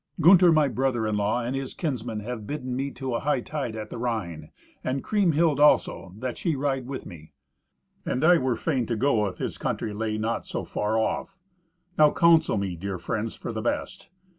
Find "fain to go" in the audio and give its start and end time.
8.55-9.27